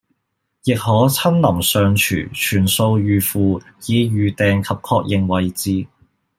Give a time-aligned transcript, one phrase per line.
[0.63, 5.87] 亦可親臨尚廚全數預付以預訂及確認座位